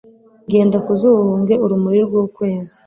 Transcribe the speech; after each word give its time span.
Genda 0.51 0.77
ku 0.85 0.91
zuba 0.99 1.19
uhunge 1.23 1.53
urumuri 1.65 1.99
rw'ukwezi 2.07 2.73